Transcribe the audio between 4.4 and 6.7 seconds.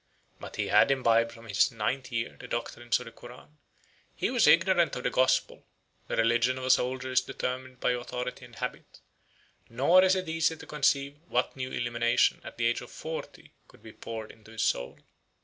ignorant of the Gospel; the religion of